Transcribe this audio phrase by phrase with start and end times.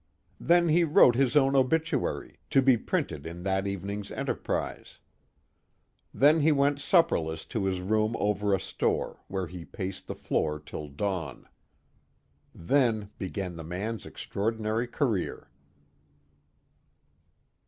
[0.39, 4.97] Then he wrote his own obituary, to be printed in that evening's Enterprise.
[6.11, 10.59] Then he went supperless to his room over a store, where he paced the floor
[10.59, 11.47] till dawn.
[12.55, 15.51] Then began the man's extraordinary career.